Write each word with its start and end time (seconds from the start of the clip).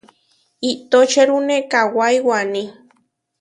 Itočerune 0.71 1.57
kawái 1.71 2.17
waní. 2.27 2.63